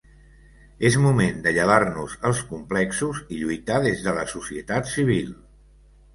[0.87, 5.31] És moment de llevar-nos els complexos i lluitar des de la societat civil.